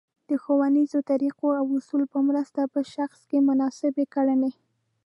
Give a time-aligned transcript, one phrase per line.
[0.29, 4.51] د ښونیزو طریقو او اصولو په مرسته په شخص کې مناسبې کړنې